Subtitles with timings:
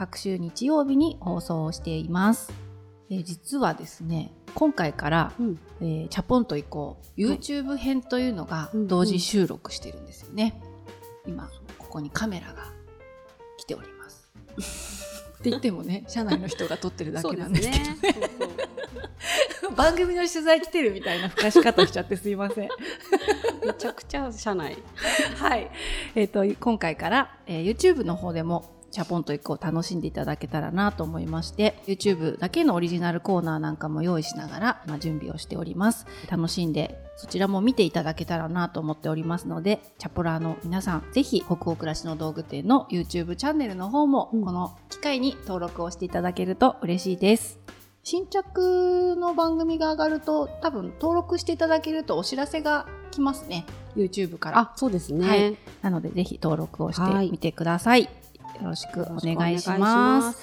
[0.00, 2.54] 各週日曜日に放送をしています。
[3.10, 5.58] えー実はですね今回から、うん。
[5.82, 7.20] えーチャポンと行こう。
[7.20, 8.88] YouTube 編というのがうんうん。
[8.88, 10.58] 同時収録してるんですよね、
[11.26, 12.72] 今ここにカメラが
[13.58, 14.30] 来ております。
[15.38, 17.98] って言ってもね社内の人が撮ってるだけなんですけどね。
[18.40, 22.70] そう そう番組の取材来てるみたいな吹かし方しちゃってすいません。
[23.66, 24.78] めちゃくちゃ社内。
[25.36, 25.70] はい。
[26.14, 36.06] えっ、と、今回から、えー YouTube の方でも、チャポンと一個楽しんでいただけたらなと思いまして、YouTube だけのオリジナルコーナーなんかも用意しながら、まあ、準備をしております。
[36.30, 44.44] 楽しんで、そちらも見ていただけたらなと思っておりますので、チャポラーの皆さん、ぜひ、北欧暮らしの道具店の YouTube チャンネルの方も、うん。
[44.44, 47.58] この機会に登録をしていただけると嬉しいです。
[48.02, 53.66] 新着の番組が上がると多分登録していただけるとお知らせが来ますね。
[53.94, 55.56] YouTube からあそうですね、はい。
[55.82, 57.26] なのでぜひ登録をしはい。
[57.26, 58.19] てみてください、よろしくお願い
[58.60, 60.38] よろしくお願いします。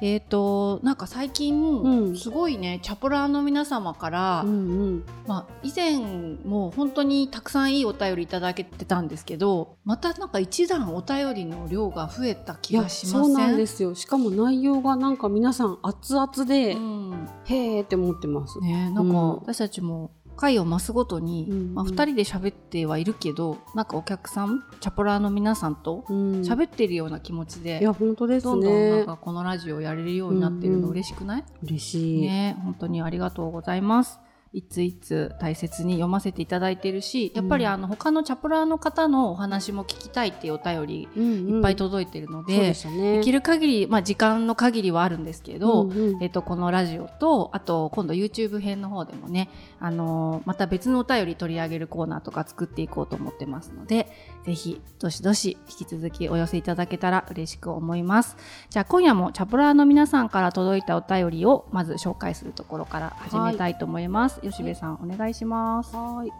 [0.00, 2.16] えっ、となんか最近、うん。
[2.16, 4.52] すごいねチャポラーの皆様から、うんう
[4.96, 5.04] ん。
[5.26, 5.98] まあ、以前
[6.44, 13.24] も本当にたくさんいいお便りいただけてたんですけどまたなんか一段お便りの量が増えた気がしません？
[13.24, 13.94] そうなんですよ。
[13.94, 17.28] しかも内容がなんか皆さん熱々で、うん。
[17.44, 19.36] へーって思ってます、ねなんかうん。
[19.36, 26.40] 私たちも回を増すごとに、うんまあ、2人で喋ってはいるけどなんかお客さんチャポラーの皆さんとうん。
[26.42, 34.20] 喋ってるような気持ちで、いや本当ですどんどんなんねかこのラジオやれるようになってるのうんうん嬉しくない、嬉しい、ね本当にありがとうございます。
[34.54, 46.22] いついつ大切に読ませていただいてるしやっぱりうんあの他のチャポラーの方のお話も聞きたいっていうお便りいっぱい届いてるので、できる限り、まあ、時間の限りはあるんですけど、うんうん。
[46.22, 54.08] えっと、このラジオとあと今度 YouTube 編の方でもね、あのーまた別のお便り取り上げるコーナーとか作っていこうと思ってますので
[54.44, 58.36] ぜひどしどし引き続きお寄せいただけたら嬉しく思います。
[58.70, 66.30] じゃあ今夜もチャプラーの皆さんから届いたお便りをまず紹介するところから始めたいと思います、吉部さんお願いしますはい。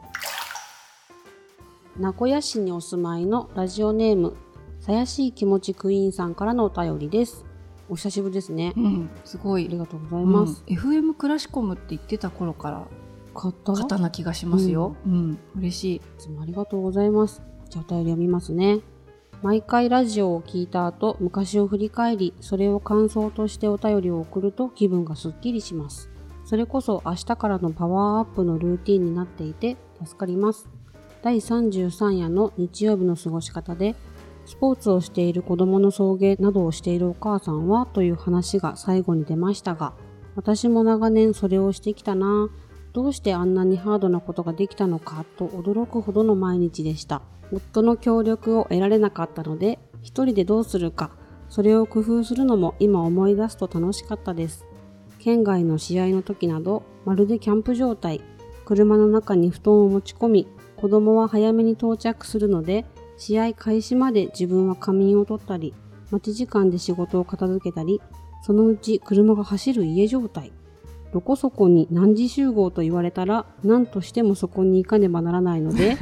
[1.98, 4.36] 名古屋市にお住まいのラジオネーム、
[4.80, 7.44] さやしい気持ちクイーンさんからのお便りです。
[7.88, 8.72] お久しぶりですね。
[8.76, 10.64] うんすごいありがとうございます。
[10.66, 12.86] うん FM クラシコムって言ってた頃から
[13.32, 17.42] 方方な気がしますよ、うん嬉しいいつもありがとうございます。
[17.70, 18.80] じゃあお便り読みますね。
[19.42, 26.10] 毎回ラジオを聞いた後、昔を振り返り、それを感想としてお便りを送ると気分がすっきりします。
[26.44, 30.68] それこそ明日からのパワーアップのルーティンになっていて助かります。
[31.22, 33.96] 第33夜の日曜日の過ごし方で、
[34.44, 39.94] スポーツをしている子供の送迎などをしているお母さんはという話が最後に出ましたが、
[40.36, 42.50] 私も長年それをしてきたな
[42.92, 47.22] どうしてあんなにハードなことができたのかと驚くほどの毎日でした。
[47.52, 51.12] 夫の協力を得られなかったので、一人でどうするか、
[51.48, 54.66] それを工夫するのも今思い出すと楽しかったです。
[55.24, 58.20] 県外の試合の時など、まるでキャンプ状態。
[58.66, 60.46] 車の中に布団を持ち込み、
[60.76, 62.84] 子供は早めに到着するので、
[63.16, 65.72] 試合開始まで自分は仮眠を取ったり、
[66.10, 68.02] 待ち時間で仕事を片付けたり、
[68.42, 70.52] そのうち車が走る家状態。
[71.14, 75.96] どこそこに何時集合と言われたら何としてもそこに行かねばならないので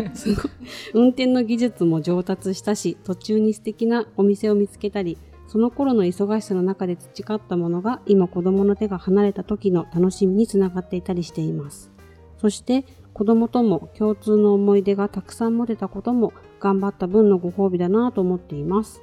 [0.95, 5.19] 運転の技術も上達したし途中に素敵なお店を見つけたり
[5.53, 11.91] その頃の忙しさの中で培ったものが今子供の手が離れた時の楽しみにつながっていたりしています。
[12.39, 19.03] そして子供とも共通の思い出がたくさん持てたことも頑張った分のご褒美だなと思っています。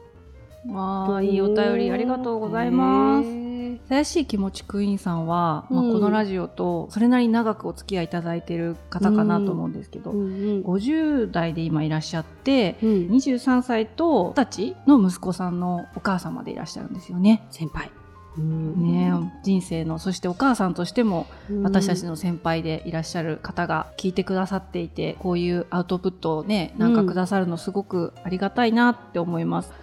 [0.66, 5.94] まあいいお便りありがとうございますすさやしい気持ちクイーンさんは、まあ、うん。
[5.94, 10.24] このラジオとそれなりに長くお付き合いいただいている方かなと思うんですけど、うんう
[10.60, 10.64] ん。
[10.64, 12.90] 50代で今いらっしゃってうん。
[13.10, 17.46] 23歳と20歳の息子さんのお母様でいらっしゃるんですよね。
[17.52, 17.92] 先輩。
[18.38, 18.94] うん。
[18.94, 29.74] ねえ人生のそしてお母さんとしてもうん私たちの先輩でいらっしゃる方が聞いてくださっていてこういうアウトプットをねなんかくださるのすごくありがたいなって思います。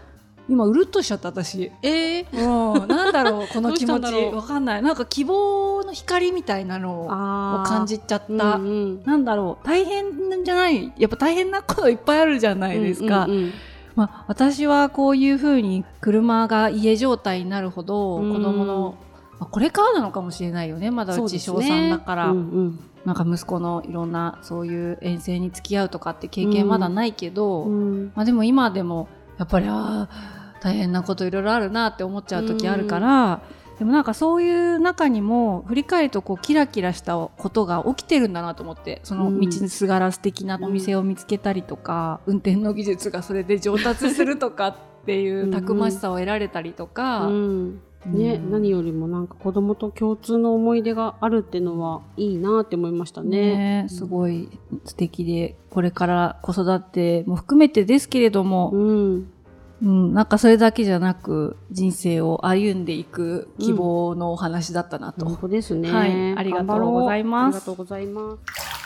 [0.49, 1.73] 今うるっとしちゃった私。
[1.83, 2.27] えー？
[2.33, 4.15] うん、なんだろう この気持ち。
[4.35, 4.83] わかんない。
[4.83, 7.69] なんか希望の光みたいなのをあー。
[7.69, 9.03] 感じちゃった、うんうん。
[9.05, 9.67] なんだろう。
[9.67, 10.93] 大変じゃない？
[10.99, 13.53] やっぱ大変なこといっぱいあるじゃないですか、うんうんうん。
[13.97, 18.95] まあ、私はこういうふうに車が家状態になるほどうん子供の
[19.41, 20.91] あこれからなのかもしれないよね。
[20.91, 21.77] まだうち小そうですね。
[21.89, 22.81] 3だから、うんうん。
[23.05, 28.13] なんか息子のいろんなそういう遠征に付き合うとかって経験まだないけど、うん。
[28.15, 29.09] まあ、でも今でも
[29.39, 33.43] やっぱりあー大変なこといろいろあるなって思っちゃう時あるから、
[33.79, 47.27] でもなんかそういう中にも振り返るとこうキラキラしたことが起きてるんだなと思ってその道にすがら素敵なお店を見つけたりとか、運転の技術がそれで上達するとかっていうたくましさを得られたりとか。
[47.27, 47.81] うん。
[48.07, 48.51] ね、うん。
[48.51, 53.29] 何よりもなんか子供と共通の思い出があるっていうのはいいなって思いましたね。
[53.29, 54.49] ねすごい
[54.85, 59.33] 素敵でこれから子育ても含めてですけれども、うん、
[59.83, 65.27] うん、なんかそれだけじゃなく人生を歩んでいく希望のお話だったなと。
[65.27, 65.93] 本当ですね。
[65.93, 68.77] はいありがとうございますありがとうございます。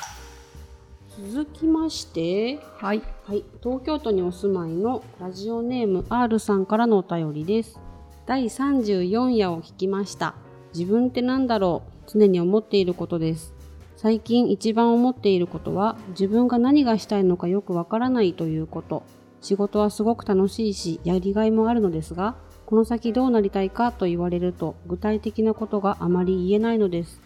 [1.32, 3.02] 続きまして、はい。
[3.26, 7.78] はい、東京都にお住まいのラジオネーム R さんからのお便りです。
[8.26, 10.34] 第34夜を聞きました。
[10.75, 12.10] 自分って何だろう？
[12.10, 13.54] 常に思っていることです。
[13.96, 19.02] 最近一番思っていることは自分が何がしたいのかよくわからないということ。
[19.40, 27.20] 仕事はすごく楽しいしやりがいもあるのですが、この先どうなりたいかと言われると具体的なことがあまり言えないのです。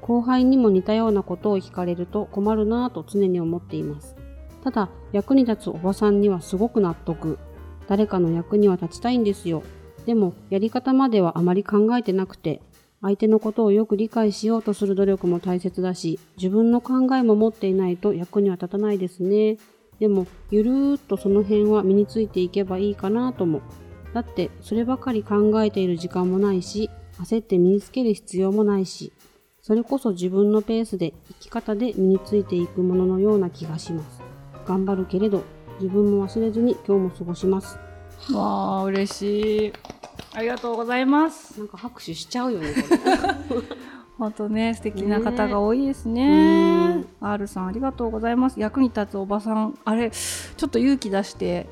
[0.00, 4.16] 後輩にも似たようなことを聞かれると困るなぁと常に思っています。
[4.64, 7.38] ただ、役に立つおばさんにはすごく納得。
[7.88, 9.62] 誰かの役には立ちたいんですよ。
[10.06, 12.62] でも、やり方まではあまり考えてなくて、
[13.00, 19.58] 相手のことをよく理解しようとする努力も大切だし、自分の考えも持っていないと役には立たないですね。
[20.02, 23.62] でも、ゆるーっとその辺は身についていけばいいかなとも。
[24.12, 26.90] だって、そればかり考えている時間もないし、
[27.20, 29.12] 焦って身につける必要もないし、
[29.60, 34.20] それこそ自分のペースで生き方で身についていくもののような気がします。
[34.66, 35.44] 頑張るけれど、
[35.78, 37.78] 自分も忘れずに今日も過ごします。
[38.34, 39.72] わあ、嬉しい。
[40.34, 41.60] ありがとうございます。
[41.60, 42.74] なんか拍手しちゃうよね、
[43.48, 43.62] これ。
[44.22, 46.98] 本当ね、素敵な方が多いですね。
[46.98, 48.60] ね R さん、ありがとうございます。
[48.60, 51.66] 役に立つおばさん、あれ、ちょっと勇気出して。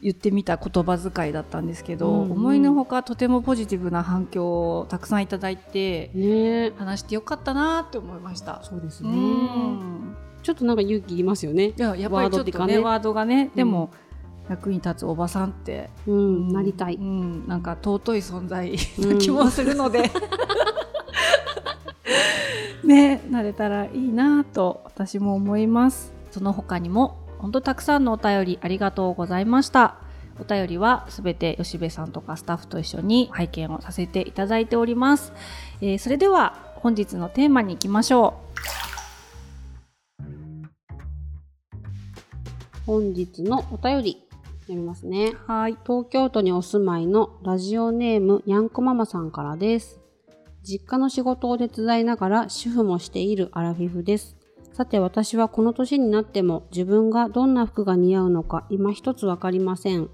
[0.00, 8.60] 言ってみた言葉遣いだったんですけど、うんうん思いのほかとてもポジティブな反響をたくさんいただいてね話してよかったなって思いました。
[8.64, 9.12] そうですうね。
[9.12, 11.74] んちょっとなんか勇気いりますよねい。
[11.76, 13.92] ややっぱりちょっとねワードっていうかねワードがねでも、
[14.48, 16.96] 役に立つおばさんって、うん、なりたい。
[16.96, 20.10] うん、なんか尊い存在うんな気もするので、
[22.84, 26.12] ねなれたらいいなと私も思います。
[26.30, 29.96] その他にも本当たくさんのお便りありがとうございました。
[30.40, 35.32] お便りはすべて吉部さんとかスタッフと一緒に拝見をさせていただいております、
[35.82, 38.34] えーそれでは本日のテーマに行きましょ
[42.84, 44.26] 本日のお便り、
[44.62, 45.34] 読みますね。
[45.48, 45.78] うはい。
[45.86, 50.01] 東京都にお住まいのラジオネームにゃんこママさんからです。
[50.62, 54.36] 実家の仕事を手伝いながら主婦もしているアラフィフです。
[54.72, 60.08] さて私はこの年になっても自分がどんな服が似合うのか今一つわかりません。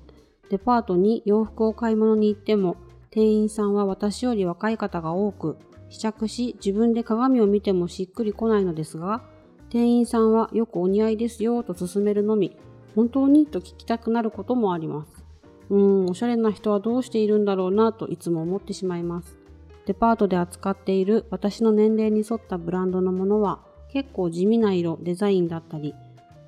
[0.50, 2.76] デパートに洋服を買い物に行っても
[3.10, 5.58] 店員さんは私より若い方が多く
[5.90, 9.22] 試着し自分で鏡を見てもしっくりこないのですが
[9.70, 12.56] 店員さんはよくお似合いですよと勧めるのみ
[12.94, 15.24] 本当にと聞きたくなることもあります。
[15.70, 19.37] うーん、おしゃれな人はどうしているんだろうなといつも思ってしまいます。
[19.88, 25.94] デパートで扱っている私の年齢に沿ったブランドのものは結構地味な色、デザインだったり、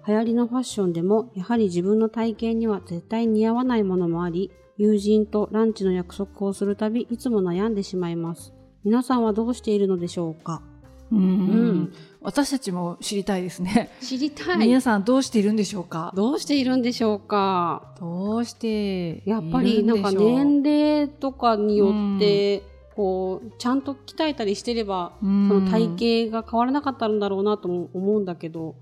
[0.06, 8.52] 流行りのファッションでもやはり自分の体型には絶対似合わないものもあり、友人とランチの約束をするたびいつも悩んでしまいます。
[8.84, 10.60] 皆さんはどうしているのでしょうか？
[11.10, 11.92] うん、うん。
[12.20, 16.12] 私たちも知りたいですね、知りた皆さんどうしているんでしょうか？
[16.14, 17.94] どうしているんでしょうか？
[17.98, 22.62] どうしてやっぱりなんか年齢とかによって、
[23.00, 28.74] こうちゃんと鍛えたりしてれば、そその体型が変わらなかったんだろうなとも思うんだけど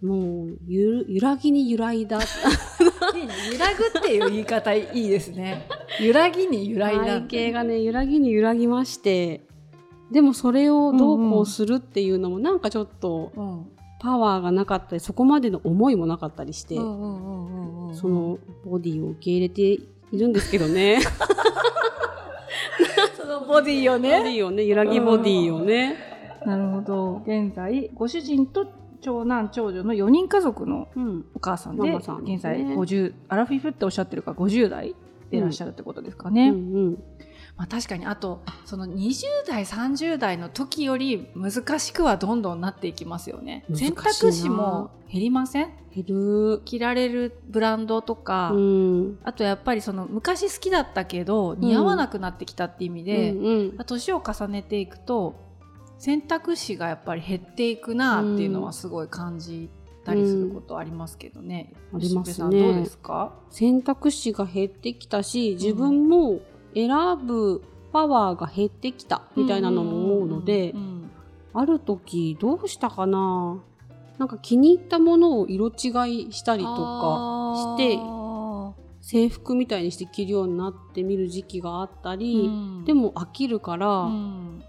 [0.00, 2.20] もうゆる揺らぎに揺らいだ。
[2.20, 2.22] い
[3.18, 5.66] いね揺らぐっていう言い方いいですね。
[6.00, 7.20] 揺らぎに揺らいだ。
[7.22, 9.40] 体型がね揺らぎに揺らぎまして
[10.12, 13.66] でもそれをどうこうするっていうのもなんかちょっとうん。
[13.98, 21.00] パワーがなかったりそこまでの思いもなかったりして、そのボディを受け入れているんですけどね。
[21.00, 21.10] そ
[23.40, 25.96] のボディをボデねィをね揺らぎボディをね、
[26.44, 27.22] なるほど。
[27.26, 28.66] 現在ご主人と
[29.00, 34.94] 長男長女の4人家族のうん、お母さんでママさん現在50アラフィフっておっしゃってるから50代
[35.30, 36.56] でいらっしゃるってことですかうね、んう
[36.90, 37.02] ん
[37.56, 43.64] まあ、確かにあとその20代30代の時より難しくはどんどんなっていきますよね。
[43.74, 45.72] 選択肢も減りません？
[45.94, 46.60] 減る。
[46.66, 49.18] 着られるブランドとか、うん。
[49.24, 53.78] あとやっぱりその昔好きだったけど似合わなくなってきたって意味で、うんうん。
[53.86, 55.36] 年を重ねていくと
[55.98, 59.70] 選択肢がやっぱり減っていくなっていうのはすごい感じ
[60.04, 61.72] たりすることありますけどね。
[61.92, 61.96] うん。
[61.96, 62.60] ありますね。
[62.60, 63.32] どうですか？
[63.48, 66.40] 選択肢が減ってきたし自分も
[66.76, 66.90] 選
[67.26, 70.96] ぶパワーが減ってきたみたいなのも思うので、うんうん
[71.58, 73.62] ある時どうしたかな？
[74.18, 75.72] なんか気に入ったものを色違い
[76.30, 82.84] したりとかしてあ制服みたいにして着るようになってみる時期があったーり、うん。
[82.84, 84.62] でも飽きるからうん。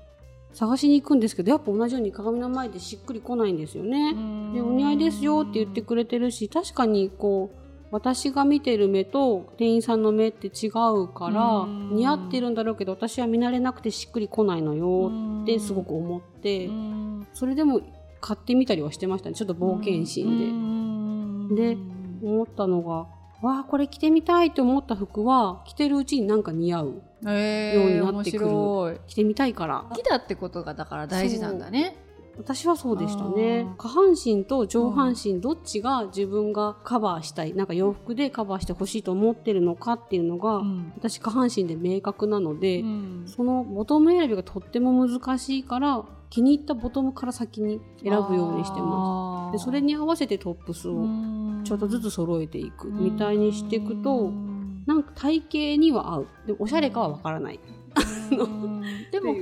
[0.54, 4.14] 探しに行くんですけどやっぱ同じように鏡の前でしっくりこないんですよね。
[4.54, 7.58] でお似合いですよって言ってくれてるし確かにこう
[7.92, 11.96] 私が見てる目と店員さんの目って違うからうん。
[11.96, 15.12] 似合ってるんだろうけど私は見慣れなくてしっくりこないのよ
[15.44, 17.28] ってすごく思ってうん。
[17.34, 17.82] それでも
[18.20, 21.74] 買ってみたりはしてましたねちょっと冒険心で。
[21.76, 21.78] で
[22.24, 23.08] 思ったのが
[23.42, 28.48] わあこれ着てみたいって思った服は着てるうちになんか似合うえようになってくる。
[28.48, 29.00] 面白い。
[29.08, 29.86] 着てみたいから。
[29.90, 32.07] 好きだってことがだから大事なんだね。
[32.38, 33.68] 私はそうでしたね。
[33.78, 40.94] 下半身と上半身どっちが自分がカバーしたいなんか洋服でカバーしてほしいと思ってるのかっていうのが、うん。
[40.96, 43.24] 私下半身で明確なので、うん。
[43.26, 49.58] そのボトム選びがとっても難しいから気に入ったボトムから先に選ぶようにしてます。
[49.58, 51.06] でそれに合わせてトップスを
[51.64, 54.32] ちょっとずつ揃えていくみたいにしていくと
[54.86, 56.28] なんか体型には合う。
[56.46, 57.77] でもおしゃれかはわからない、うん
[59.12, 59.42] でも好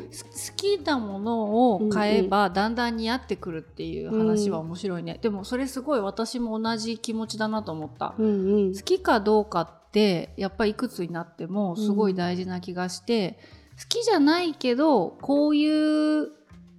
[0.56, 8.76] きなものを買えばだんだん似合ってくるっていう話は面白いね、でもそれすごい私も同じ気持ちだなと思った、うんうん。
[8.76, 13.40] 好きかどうかってやっぱりいくつになってもすごい大事な気がして、
[13.80, 16.28] 好きじゃないけどこういう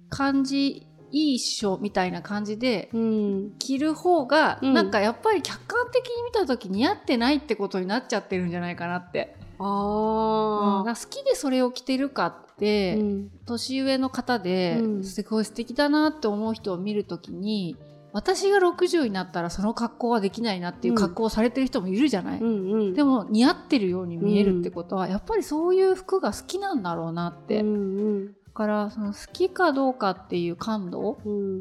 [0.09, 3.51] 感じいいっしょみたいな感じでうん。
[3.59, 4.73] 着る方が、うん。
[4.73, 9.65] なんかやっぱり客観的に見た時似合ってないってことになっちゃってるんじゃないかなって、うん。
[9.65, 13.31] あだから好きでそれを着てるかって、ーうん。
[13.45, 15.03] 年上の方で、うん。
[15.03, 17.77] すごい素敵だなって思う人を見るときに
[18.13, 22.93] 私が60になったらその格好はできないなっていう格好をされてる人もいるじゃない、うんうん。
[22.95, 31.19] でも似合ってるように見えるってことは、やっぱりそういう服が好きなんだろうなって、うだんからその好きかどうかっていう感度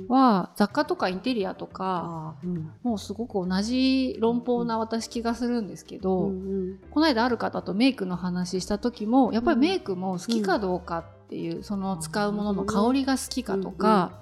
[0.09, 2.37] は雑貨とかインテリアとか
[2.83, 14.13] もうすごく同じ論法な私気がするんですけど、うんこの間ある方とメイクの話した時もやっぱりメイクも好きかどうかっていう、その使うものの香りが好きかとか、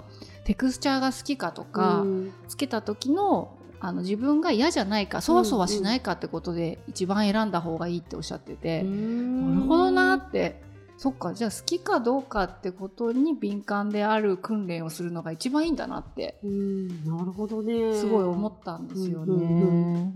[0.44, 2.32] テクスチャーが好きかとか、うん。
[2.48, 10.62] つけた時のあの自分が嫌じゃないかそわそわしないかってことで一番選んだ方がいいっておっしゃってて、なるほどなって
[10.96, 19.32] そっかじゃあ好きかどうかってことに敏感である訓練をするのが一番いいんだなってうんなるほどねすごい思ったんですよね。
[19.32, 20.14] うんうん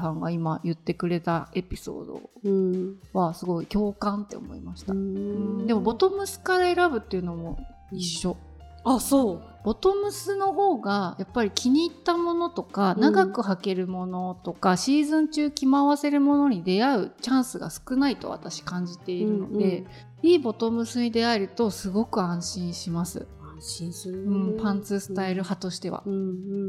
[0.00, 4.92] さんが今言ってくれたエピソードうんはすごい共感って思いました。
[4.92, 7.58] うんでもボトムスから選ぶっていうのも
[7.92, 8.36] 一緒。
[8.84, 9.42] あそう。
[9.62, 13.00] ボトムスの方がやっぱり気に入ったものとか、うん。
[13.00, 19.84] 長く履けるものとかシーズン中着回せるものに出会うチャンスが少ないと私感じているので、
[20.22, 24.22] いいボトムスに出会えるとすごく安心します、安心する。
[24.22, 26.02] うん、ねパンツスタイル派としては。
[26.06, 26.16] うんう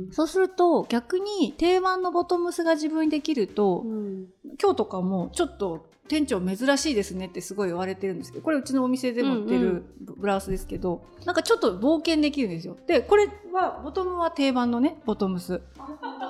[0.09, 0.11] ん。
[0.11, 4.25] そうすると逆に定番のボトムスが自分にできると、うん。
[4.61, 9.85] 今日とかもちょっと店長珍しいですねってすごい言われてるんですけどこれうちのお店でも売ってうんうる
[10.17, 12.77] ブラウスですけど、なんかちょっと冒険できるんですよ。
[12.85, 15.61] でこれはボトムは定番のねボトムス。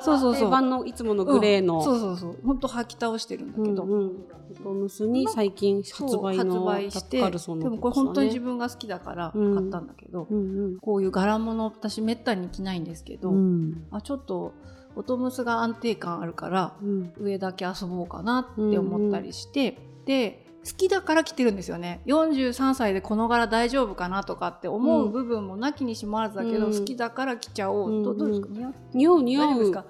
[0.02, 0.46] そうそうそう。
[0.46, 1.84] 定番のいつものグレーの、うん。
[1.84, 2.38] そうそうそう。
[2.46, 9.56] ほんと履き倒してるんだけど、うんうん、ボトムスに最近発売の発売してでもこれ本当に自分が好きだからうん。
[9.56, 13.88] 買ったんだけど、うんこういう柄物私めったに着ないんですけど、うんうん。
[13.92, 14.54] あちょっと
[14.96, 17.14] ボトムスが安定感あるからうん。
[17.20, 22.02] 上だけ遊ぼうかなって思ったりして、で好きだから着てるんですよね。
[22.06, 26.78] 43歳でこの柄大丈夫かなとかって思う部分もなきにしもあらずだけど、うん。
[26.78, 28.48] 好きだから着ちゃおう、うんどどうですか？
[28.94, 29.60] 似合う似合う。
[29.60, 29.86] ですか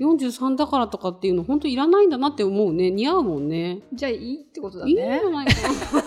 [0.00, 2.90] ？43だからとかっていうの本当いらないんだなって思うね。
[2.90, 3.82] 似合うもんね。
[3.92, 6.04] じゃあいいってことだいいんじねゃないかな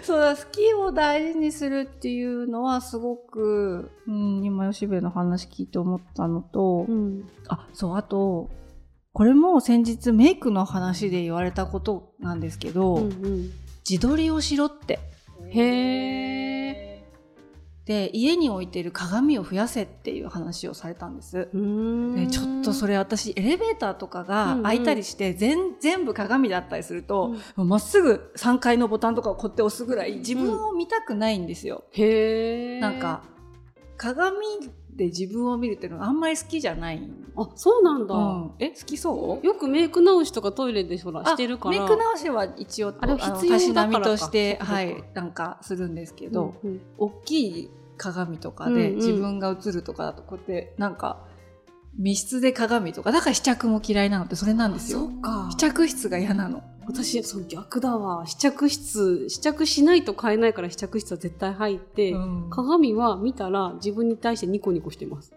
[0.02, 7.28] そうだ好きを大事にするっていうのはすごく、うん、今吉部の話聞いて思ったのと、うん。
[7.48, 8.50] あそうあと
[9.12, 13.50] これも先日メイクの話で言われたことなんですけど、うんうん。
[13.88, 15.00] 自撮りをしろって。
[15.48, 16.39] へえ
[17.90, 21.48] て家に置いてる鏡を増やせっていう話をされたんです。
[22.14, 31.82] でちょっとそれ私エレベーターとかが開いたりして、全全部鏡だったりするとま、っすぐ3階のボタンとかをこって押すぐらい自分を見たくないんですよ。
[31.90, 32.80] へえ。
[32.80, 33.24] なんか
[33.96, 34.36] 鏡
[34.94, 37.02] で自分を見るっていうのがあんまり好きじゃない。
[37.36, 38.14] あ、そうなんだ。
[38.14, 39.46] うん、え好きそう？
[39.46, 41.78] よくメイク直しとかトイレでほらしてるから。
[41.78, 51.26] メイク直しは一応あれ必要だからかたしなみとしてはいなんかするんですけど、うんうん大きい鏡とかで自分が映るとかだとこうやってなんか
[51.98, 55.10] 密室で鏡とかだから試着も嫌いなのってそれなんですよ。
[55.50, 58.26] 試着室が嫌なの私そう逆だわ。
[58.26, 62.46] 試着室試着しないと買えないから試着室は絶対入って、うん。
[62.50, 65.32] 鏡は見たら自分に対してニコニコしてます。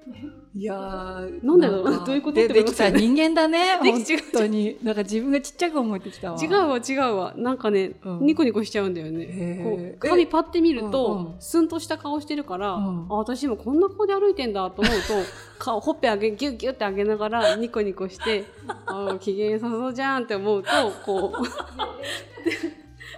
[0.56, 1.84] いやーなんだろう？
[1.84, 2.36] かどういうこと？
[2.36, 3.78] でってできた人間だね。
[3.84, 4.78] で本当に。
[4.84, 6.40] なんか自分がちっちゃく思えてきたわ。
[6.42, 7.34] 違うわ違うわ。
[7.36, 8.26] なんかね、うん。
[8.26, 9.62] ニコニコしちゃうんだよね。
[9.64, 13.06] こう鏡パッて見ると、スンとした顔してるから、うん。
[13.10, 15.00] あ私今こんな顔で歩いてんだと思うと
[15.58, 18.44] 顔ほっぺ上げギュッギュッて上げながらニコニコして
[18.86, 20.70] あ機嫌良さそうじゃんって思うと
[21.06, 21.33] こう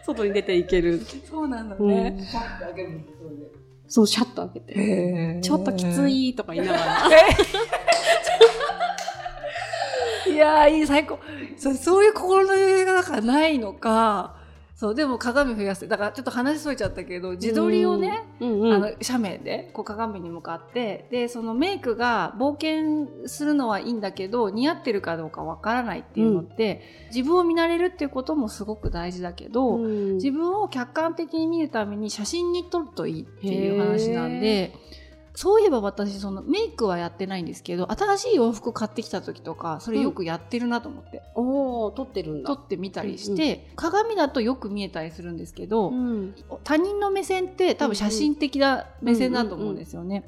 [0.05, 1.01] 外に出ていける。
[1.29, 2.12] そうなんだね。
[2.12, 2.27] ね、
[3.88, 5.39] そうシャッと開けて。
[5.41, 7.10] ちょっときついとか言いながら。
[10.27, 11.19] いやーいい最高。
[11.57, 14.36] そうそういう心の余裕がだからないのか
[14.75, 15.88] そうでも鏡増やす。
[15.88, 21.08] だからちょっと話それちゃったけど自撮りをね、うんうん、あの写メでこう鏡に向かって。
[21.12, 30.15] でそのメイクが冒険するのはいいんだけど似合ってるかどうかわからないっていうのって、自分を見慣れるっていうこともすごく大事だけど、うん。
[30.15, 34.74] 自分を客観的に見るために写真に撮るといいっていう話なんで
[35.36, 42.48] そういえば私そのメイクはやってないんですけど新しい洋服買ってきた時とかそれよくやってるなと思って、おお撮ってるんだ。
[42.48, 46.36] 撮ってみたりして、鏡だとよく見えたりするんですけど、うん。
[46.63, 50.24] 他人の目線って多分写真的な目線だと思うんですよね。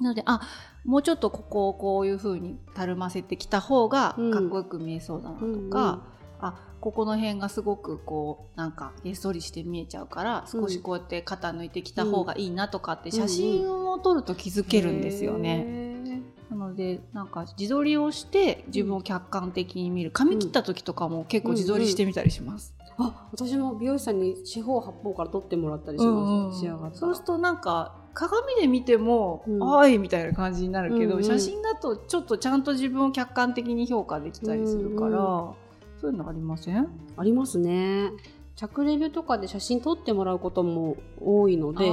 [0.00, 0.40] なのであ
[0.84, 6.02] もうちょっとここをこういう風にたるませてきた方がかっこよく見えそうだなとか、
[6.42, 15.64] あここの辺がすごくこうなんかげっそりして見えちゃうから少しこうやって肩抜いてきた方がいいなとかって写真を撮ると気づけるんですよね。
[15.64, 16.22] ね。
[16.50, 22.74] なのでなんか自撮りをして自分を客観的に見る髪切った時とかも結構自撮りしてみたりします。
[22.98, 26.60] あ私も美容師さんに四方八方から撮ってもらったりします。
[26.60, 35.52] 仕上がったらそうするとなんか鏡で見ても、うんいみたいな感じになるけど、うんうん写真だとちょっとちゃんと自分を客観的に評価できたりするから、うん
[36.00, 36.88] そういうのありません？
[37.16, 38.10] ありますね。
[38.56, 41.86] 着レビューとかで写真撮ってもらうことも多いので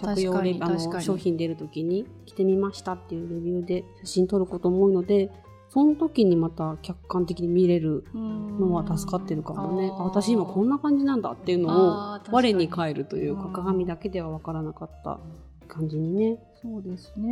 [0.00, 5.30] 着用レビューあの商品出るときに着てみましたっていうレビューで写真撮ることも多いので
[5.68, 9.90] その時にまた客観的に見れるのは助かってるかもね。
[9.92, 15.18] あ私今こんな感じなんだっていうのを我に返るというかうん鏡だけでは分からなかった
[15.68, 16.38] 感じにね。
[16.64, 17.28] そうですね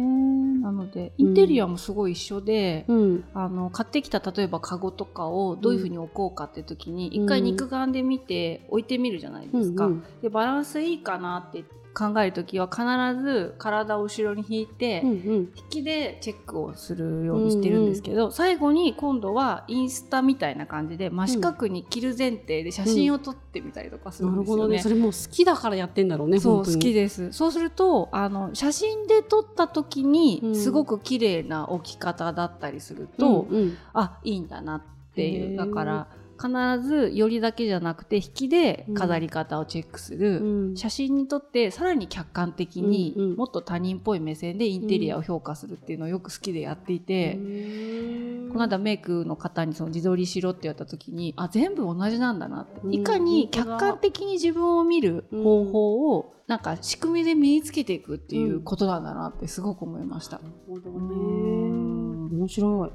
[0.61, 3.25] なのでインテリアもすごい一緒で、うん。
[3.33, 9.87] あの買ってきた例えばカゴとかをどういうふうに置こうかって時に、一回うん肉眼で見て置いてみるじゃないですか。
[9.87, 12.83] うんでバランスいいかなって考える時は必
[13.23, 15.17] ず体を後ろに引いて、うんうん。
[15.17, 24.37] 引きでチェックをするようにしてるんですけど、最後に今度はインスタみたいな感じで真四角に切る前提で写真を撮ってみたりとかするですよね。
[24.37, 24.79] なんるほどね。
[24.81, 26.41] それもう好きだからやってんだろうね。
[26.41, 34.83] そう好きですそうするとあの写真で撮った時うんにすごく綺麗な置き方だったりすると、うんうんあいいんだなっ
[35.15, 36.07] ていうだから
[36.43, 40.77] 必ず寄りだけじゃなくて引きで飾り方をチェックする、うん。
[40.77, 43.37] 写真に撮ってさらに客観的にうんうん。
[43.37, 47.35] もっと他人っぽい目線でインテリアを評価するっていうのをよく好きでやっていて、
[48.51, 52.95] この間メイクの方にその自撮りしろって言われた時にあ全部同じなんだなって、うん。
[52.95, 60.39] いかに客観的に自分を見る方法を、なんか仕組みで身につけていくっていうことなんだなってすごく思いました。
[60.39, 60.99] なるほどうね。
[60.99, 62.27] ん。
[62.41, 62.91] 面白い。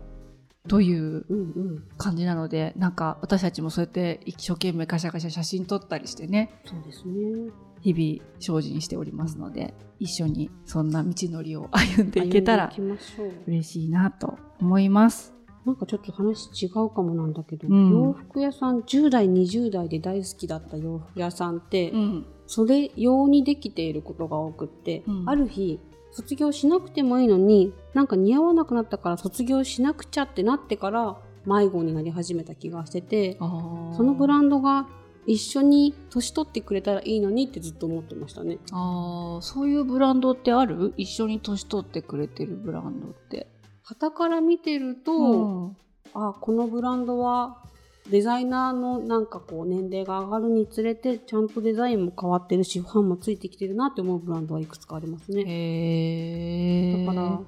[0.68, 1.84] といううんうん。
[1.98, 7.52] 感じなのでなんか私たちもそうやって一生懸命カシャカシャ写真撮ったりしてねそうですね。
[7.82, 12.72] 日々精進しておりますので一緒にそんな道のりを歩んでいけたら。
[13.48, 15.34] 嬉しいなと思います。
[15.66, 25.82] なんかちょっと話違うかもなんだけど、うん洋服屋さん10代20代で大好きだった洋服屋さんって、うんそれ用にできていることが多くって、うんある日
[26.18, 33.46] 卒業しなくてもいいのになんか似合わなくなったから卒業しなくちゃってなってから迷子になり始めた気がしててそ
[34.00, 34.88] のブランドが
[35.28, 38.58] 一緒に年取ってくれたらいいのにってずっと思ってましたね。
[38.72, 40.94] あーそういうブランドってある？
[40.98, 43.48] 一緒に年取ってくれてるブランドって。
[43.84, 45.78] 旗から見てると、うん
[46.14, 47.58] あこのブランドは
[48.10, 55.44] デザイナーのなんかこう年齢が上がるにつれてちゃんとデザインも変わってるしファンもついてきてるなって思うブランドはいくつかありますね。
[55.46, 57.42] へだから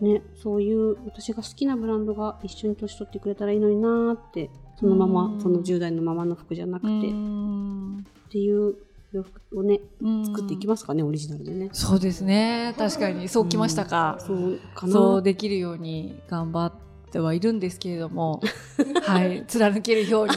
[0.00, 6.88] ねそういう私が好きなブランドが一緒に年取ってくれたらいいのになーってそのまうんまその10代のままの服じゃなくて。
[6.88, 8.06] っん。
[8.30, 8.74] ていう
[9.12, 11.70] 洋服をねうん作っていきますかねオリジナルでね。
[11.72, 12.74] そうですね。
[12.78, 13.28] 確かに。
[13.28, 14.92] そうきましたか、そうかな。
[14.92, 18.40] そうできるように頑張ってはいるんですけれども
[19.02, 20.34] はい貫けるように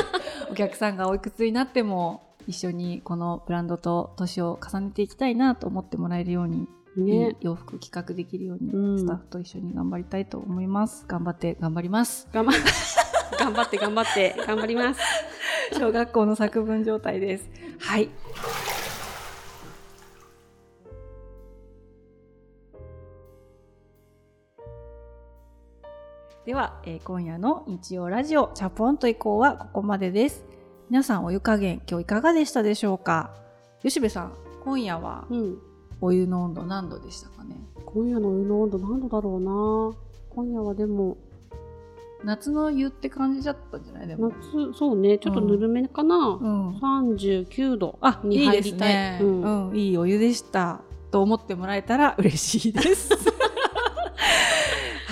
[0.50, 7.36] お客さんがおいくつになっても一緒にこのブランドと年を重ねていきたいなと思ってもらえるように、ね。
[7.40, 8.98] 洋服企画できるように、うん。
[8.98, 11.06] スタッフと一緒に頑張りたいと思います。
[11.08, 12.28] 頑張って頑張ります。
[12.32, 12.52] 頑張
[13.38, 15.00] 頑張って頑張って頑張ります。
[15.72, 17.50] 小学校の作文状態です。
[17.78, 18.10] はい
[26.46, 30.44] では、えー今夜の日曜ラジオチャポンと以降はここまでです。
[30.90, 33.30] 皆さんお湯加減今日いかがでしたでしょうか？
[33.82, 34.32] 吉部さん
[34.64, 35.58] 今夜はうん。
[36.00, 37.56] お湯の温度何度でしたかね？
[37.86, 39.96] 今夜のお湯の温度何度だろうな。
[40.34, 41.16] 今夜はでも
[42.24, 44.06] 夏の湯って感じだったんじゃない？
[44.06, 44.28] でも。
[44.30, 45.16] 夏そうね。
[45.18, 46.76] ちょっとぬるめかな、うん。
[46.76, 49.18] 39度あ、にいい入りたい。
[49.18, 49.26] ですね。
[49.26, 49.28] うう
[49.70, 50.82] んん、いいお湯でした。
[51.10, 53.10] と思ってもらえたら嬉しいです。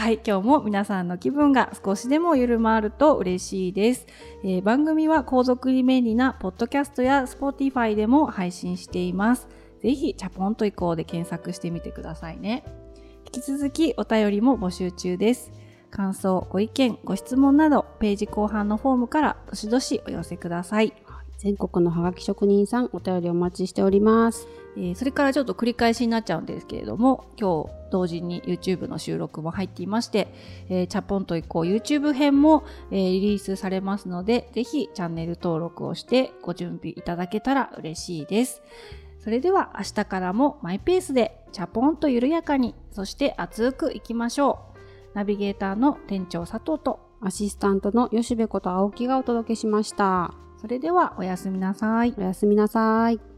[0.03, 4.09] はい、今日も皆さんの気分が少しでも緩まると嬉しいです。
[4.43, 9.47] えー番組は後続に便利なポッドキャストや Spotify でも配信しています。
[9.81, 12.65] ぜひ、チャポンと移行で検索してみてくださいね。
[13.27, 15.53] 引き続きお便りも募集中です。
[15.93, 20.95] 感想、ご意見、ご質問など、ページ後半のフォームからどしどしお寄せください。
[21.37, 24.49] 全国のハガキ職人さんお便りお待ちしております。
[24.77, 30.33] えーそれからちょっと繰り返しになっちゃうんですけれども今日同時に YouTube の収録も入っていまして、
[30.71, 38.63] えーチャポンと以降 YouTube 編も、えーリリースされますのでぜひチャンネル登録をしてご準備いただけたら嬉しいです。
[39.19, 44.72] それでは明日からもマイペースでチャポンと緩やかにそして熱くいきましょう
[45.15, 50.35] ナビゲーターの店長佐藤とアシスタントの吉部こと青木がお届けしました。
[50.61, 52.15] それではおやすみなさい。
[52.17, 53.32] おやすみなさい